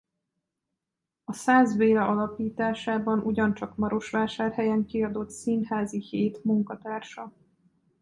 [1.23, 7.33] A Szász Béla alapításában ugyancsak Marosvásárhelyen kiadott Színházi Hét munkatársa.